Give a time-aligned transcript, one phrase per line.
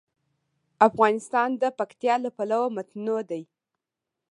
[0.87, 3.43] افغانستان د پکتیا له پلوه متنوع دی.